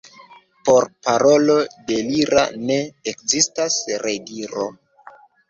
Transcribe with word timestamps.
Por 0.69 0.85
parolo 1.07 1.57
delira 1.91 2.47
ne 2.71 2.79
ekzistas 3.13 3.79
rediro. 4.09 4.69